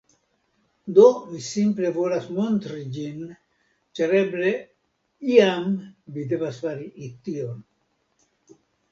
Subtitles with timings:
[0.97, 3.19] Do, mi simple volas montri ĝin
[3.99, 4.53] ĉar eble
[5.33, 5.67] iam
[6.15, 7.61] vi devas fari tion